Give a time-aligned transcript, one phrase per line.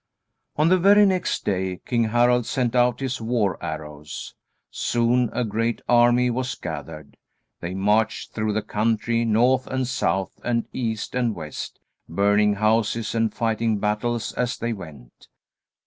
[0.55, 4.33] On the very next day King Harald sent out his war arrows.
[4.71, 7.17] Soon a great army was gathered.
[7.59, 11.79] They marched through the country north and south and east and west,
[12.09, 15.27] burning houses and fighting battles as they went.